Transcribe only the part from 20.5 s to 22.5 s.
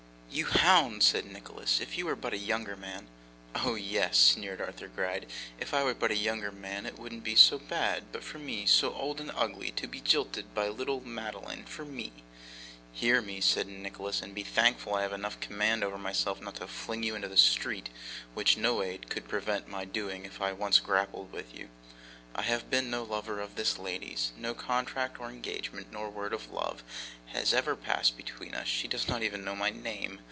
once grappled with you. I